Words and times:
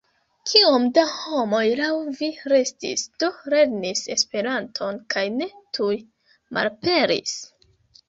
Kiom 0.51 0.85
da 0.97 1.03
homoj 1.09 1.59
laŭ 1.81 1.89
vi 2.21 2.31
restis, 2.55 3.05
do 3.25 3.31
lernis 3.57 4.03
Esperanton 4.19 5.01
kaj 5.17 5.29
ne 5.39 5.53
tuj 5.81 5.95
malaperis? 6.57 7.43